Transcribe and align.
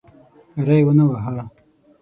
ری 0.67 0.79
ونه 0.85 1.03
واهه. 1.09 1.43